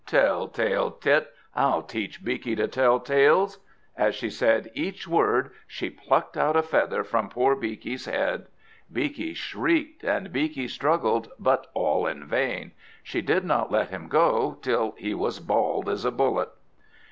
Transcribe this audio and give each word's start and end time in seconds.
Tell 0.07 0.47
tale 0.47 0.89
tit! 0.89 1.31
I'll 1.55 1.83
teach 1.83 2.25
Beaky 2.25 2.55
to 2.55 2.67
tell 2.67 2.99
tales!" 2.99 3.59
As 3.95 4.15
she 4.15 4.31
said 4.31 4.71
each 4.73 5.07
word, 5.07 5.51
she 5.67 5.91
plucked 5.91 6.35
out 6.35 6.55
a 6.55 6.63
feather 6.63 7.03
from 7.03 7.29
poor 7.29 7.55
Beaky's 7.55 8.05
head. 8.05 8.47
Beaky 8.91 9.35
shrieked 9.35 10.03
and 10.03 10.33
Beaky 10.33 10.67
struggled, 10.69 11.29
but 11.37 11.67
all 11.75 12.07
in 12.07 12.25
vain; 12.25 12.71
she 13.03 13.21
did 13.21 13.43
not 13.45 13.71
let 13.71 13.89
him 13.91 14.07
go 14.07 14.57
till 14.63 14.95
he 14.97 15.13
was 15.13 15.39
bald 15.39 15.87
as 15.87 16.03
a 16.03 16.09
bullet. 16.09 16.49